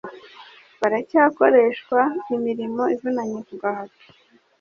Baracyakoreshwa 0.79 1.99
imirimo 2.35 2.83
ivunanye 2.95 3.39
kugahato 3.47 4.05